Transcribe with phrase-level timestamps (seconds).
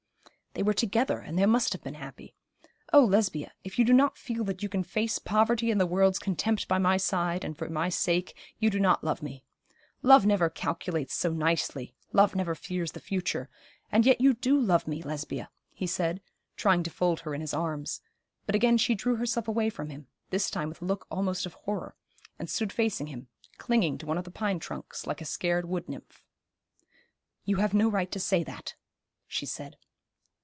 [0.53, 2.35] 'They were together, and they must have been happy.
[2.91, 6.19] Oh, Lesbia, if you do not feel that you can face poverty and the world's
[6.19, 9.45] contempt by my side, and for my sake, you do not love me.
[10.01, 13.49] Love never calculates so nicely; love never fears the future;
[13.93, 16.21] and yet you do love me, Lesbia,' he said,
[16.57, 18.01] trying to fold her in his arms;
[18.45, 21.53] but again she drew herself away from him this time with a look almost of
[21.53, 21.95] horror
[22.37, 25.87] and stood facing him, clinging to one of the pine trunks, like a scared wood
[25.87, 26.21] nymph.
[27.45, 28.75] 'You have no right to say that,'
[29.29, 29.77] she said.